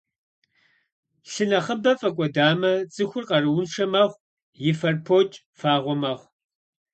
[1.31, 4.21] Лъы нэхъыбэ фӏэкӏуэдамэ, цӏыхур къарууншэ мэхъу,
[4.69, 6.27] и фэр покӏ, фагъуэ мэхъу.